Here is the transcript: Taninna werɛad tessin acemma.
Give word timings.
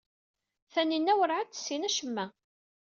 Taninna 0.73 1.13
werɛad 1.19 1.49
tessin 1.49 1.87
acemma. 1.87 2.25